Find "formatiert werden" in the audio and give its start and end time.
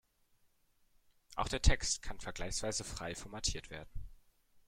3.13-3.91